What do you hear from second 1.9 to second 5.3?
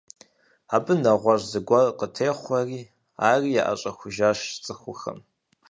къытехъуэри, ари яӏэщӏэхужащ цӏыхухэм.